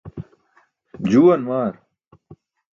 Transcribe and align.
juuwan 1.09 1.41
maar 1.47 1.73